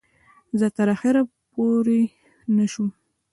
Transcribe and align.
زه 0.59 0.67
تر 0.75 0.87
آخره 0.95 1.21
پوی 1.51 2.01
نه 2.55 2.65
شوم. 2.71 2.89